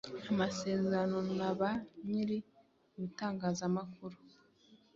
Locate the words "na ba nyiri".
1.37-2.37